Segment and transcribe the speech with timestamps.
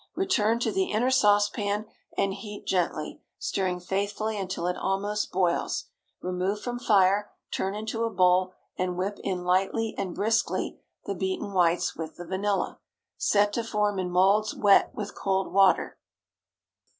[0.15, 1.85] Return to the inner saucepan
[2.17, 5.89] and heat gently, stirring faithfully until it almost boils.
[6.23, 11.53] Remove from fire, turn into a bowl, and whip in lightly and briskly the beaten
[11.53, 12.79] whites with the vanilla.
[13.15, 15.99] Set to form in moulds wet with cold water.